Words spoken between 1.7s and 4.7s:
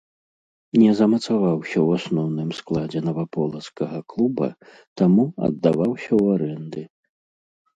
ў асноўным складзе наваполацкага клуба,